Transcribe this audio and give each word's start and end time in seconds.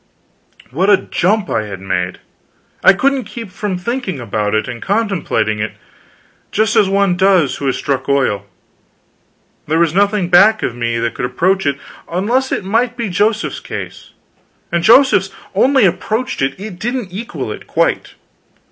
What 0.71 0.89
a 0.89 0.97
jump 0.97 1.47
I 1.51 1.65
had 1.67 1.79
made! 1.79 2.17
I 2.83 2.91
couldn't 2.91 3.25
keep 3.25 3.51
from 3.51 3.77
thinking 3.77 4.19
about 4.19 4.55
it, 4.55 4.67
and 4.67 4.81
contemplating 4.81 5.59
it, 5.59 5.73
just 6.51 6.75
as 6.75 6.89
one 6.89 7.15
does 7.15 7.57
who 7.57 7.67
has 7.67 7.75
struck 7.77 8.09
oil. 8.09 8.47
There 9.67 9.77
was 9.77 9.93
nothing 9.93 10.27
back 10.29 10.63
of 10.63 10.75
me 10.75 10.97
that 10.97 11.13
could 11.13 11.25
approach 11.25 11.67
it, 11.67 11.77
unless 12.09 12.51
it 12.51 12.63
might 12.63 12.97
be 12.97 13.09
Joseph's 13.09 13.59
case; 13.59 14.09
and 14.71 14.83
Joseph's 14.83 15.29
only 15.53 15.85
approached 15.85 16.41
it, 16.41 16.59
it 16.59 16.79
didn't 16.79 17.13
equal 17.13 17.51
it, 17.51 17.67
quite. 17.67 18.15